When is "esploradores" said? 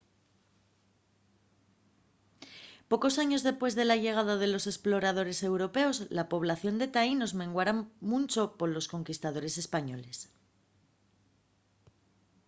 4.73-5.39